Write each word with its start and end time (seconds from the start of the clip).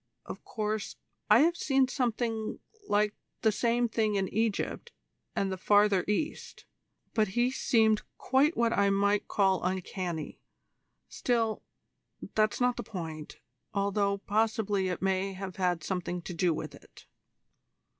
Of 0.25 0.43
course 0.43 0.95
I 1.29 1.41
have 1.41 1.55
seen 1.55 1.87
something 1.87 2.57
like 2.89 3.13
the 3.43 3.51
same 3.51 3.87
thing 3.87 4.15
in 4.15 4.29
Egypt 4.33 4.91
and 5.35 5.51
the 5.51 5.57
Farther 5.59 6.03
East; 6.07 6.65
but 7.13 7.27
he 7.37 7.51
seemed 7.51 8.01
quite 8.17 8.57
what 8.57 8.73
I 8.73 8.89
might 8.89 9.27
call 9.27 9.63
uncanny. 9.63 10.39
Still, 11.07 11.61
that's 12.33 12.59
not 12.59 12.77
the 12.77 12.83
point, 12.83 13.41
although 13.75 14.17
possibly 14.17 14.87
it 14.87 15.03
may 15.03 15.33
have 15.33 15.57
had 15.57 15.83
something 15.83 16.23
to 16.23 16.33
do 16.33 16.51
with 16.51 16.73
it." 16.73 17.05